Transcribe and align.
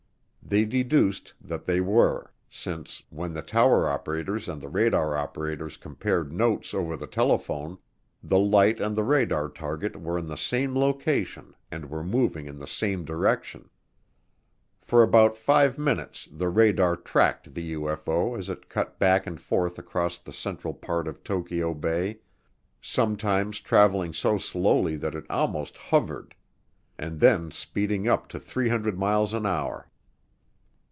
They 0.43 0.65
deduced 0.65 1.33
that 1.39 1.63
they 1.63 1.79
were 1.79 2.33
since, 2.49 3.01
when 3.09 3.31
the 3.31 3.41
tower 3.41 3.89
operators 3.89 4.49
and 4.49 4.61
the 4.61 4.67
radar 4.67 5.15
operators 5.15 5.77
compared 5.77 6.33
notes 6.33 6.73
over 6.73 6.97
the 6.97 7.07
telephone, 7.07 7.77
the 8.21 8.37
light 8.37 8.77
and 8.81 8.93
the 8.93 9.05
radar 9.05 9.47
target 9.47 9.95
were 9.95 10.17
in 10.17 10.27
the 10.27 10.35
same 10.35 10.77
location 10.77 11.55
and 11.71 11.89
were 11.89 12.03
moving 12.03 12.47
in 12.47 12.57
the 12.57 12.67
same 12.67 13.05
direction. 13.05 13.69
For 14.81 15.03
about 15.03 15.37
five 15.37 15.77
minutes 15.77 16.27
the 16.29 16.49
radar 16.49 16.97
tracked 16.97 17.53
the 17.53 17.71
UFO 17.71 18.37
as 18.37 18.49
it 18.49 18.67
cut 18.67 18.99
back 18.99 19.25
and 19.25 19.39
forth 19.39 19.79
across 19.79 20.19
the 20.19 20.33
central 20.33 20.73
part 20.73 21.07
of 21.07 21.23
Tokyo 21.23 21.73
Bay, 21.73 22.19
sometimes 22.81 23.61
traveling 23.61 24.11
so 24.11 24.37
slowly 24.37 24.97
that 24.97 25.15
it 25.15 25.23
almost 25.29 25.77
hovered 25.77 26.35
and 26.99 27.21
then 27.21 27.51
speeding 27.51 28.05
up 28.09 28.27
to 28.27 28.37
300 28.37 28.99
miles 28.99 29.31
an 29.33 29.45
hour. 29.45 29.87